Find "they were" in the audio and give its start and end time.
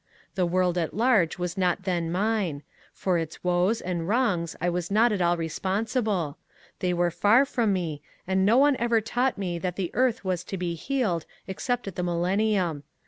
6.79-7.11